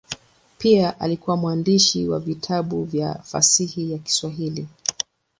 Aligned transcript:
Pia 0.57 0.99
alikuwa 0.99 1.37
mwandishi 1.37 2.07
wa 2.07 2.19
vitabu 2.19 2.83
vya 2.83 3.15
fasihi 3.15 3.91
ya 3.91 3.97
Kiswahili. 3.97 4.67